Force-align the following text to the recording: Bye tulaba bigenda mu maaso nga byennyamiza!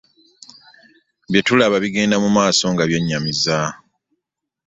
Bye 1.31 1.41
tulaba 1.45 1.75
bigenda 1.83 2.15
mu 2.23 2.29
maaso 2.37 2.65
nga 2.73 2.83
byennyamiza! 2.89 3.57